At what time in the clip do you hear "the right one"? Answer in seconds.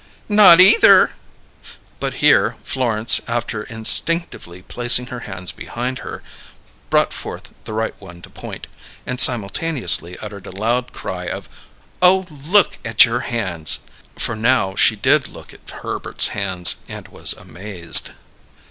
7.65-8.23